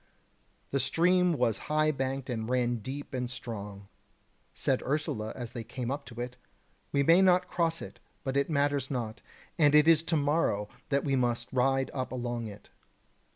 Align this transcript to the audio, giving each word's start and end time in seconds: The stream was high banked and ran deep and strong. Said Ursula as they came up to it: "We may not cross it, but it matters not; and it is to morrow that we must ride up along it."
The 0.71 0.79
stream 0.79 1.33
was 1.33 1.59
high 1.69 1.91
banked 1.91 2.27
and 2.27 2.49
ran 2.49 2.77
deep 2.77 3.13
and 3.13 3.29
strong. 3.29 3.87
Said 4.51 4.81
Ursula 4.81 5.31
as 5.35 5.51
they 5.51 5.63
came 5.63 5.91
up 5.91 6.07
to 6.07 6.19
it: 6.19 6.37
"We 6.91 7.03
may 7.03 7.21
not 7.21 7.47
cross 7.51 7.83
it, 7.83 7.99
but 8.23 8.35
it 8.35 8.49
matters 8.49 8.89
not; 8.89 9.21
and 9.59 9.75
it 9.75 9.87
is 9.87 10.01
to 10.05 10.17
morrow 10.17 10.69
that 10.89 11.03
we 11.03 11.15
must 11.15 11.53
ride 11.53 11.91
up 11.93 12.11
along 12.11 12.47
it." 12.47 12.71